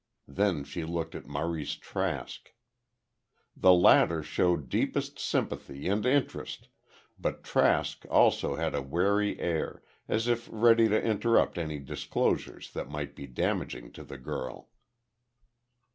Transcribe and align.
Then 0.27 0.63
she 0.63 0.83
looked 0.83 1.13
at 1.13 1.27
Maurice 1.27 1.75
Trask. 1.75 2.55
The 3.55 3.71
latter 3.71 4.23
showed 4.23 4.67
deepest 4.67 5.19
sympathy 5.19 5.87
and 5.87 6.03
interest 6.07 6.69
but 7.19 7.43
Trask 7.43 8.03
also 8.09 8.55
had 8.55 8.73
a 8.73 8.81
wary 8.81 9.39
air, 9.39 9.83
as 10.07 10.27
if 10.27 10.49
ready 10.51 10.87
to 10.87 10.99
interrupt 10.99 11.59
any 11.59 11.77
disclosures 11.77 12.71
that 12.73 12.89
might 12.89 13.15
be 13.15 13.27
damaging 13.27 13.91
to 13.91 14.03
the 14.03 14.17
girl. 14.17 14.69